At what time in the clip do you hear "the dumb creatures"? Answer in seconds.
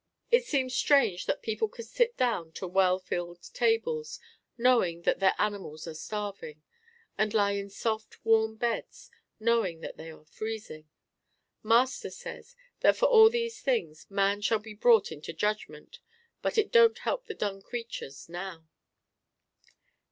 17.27-18.27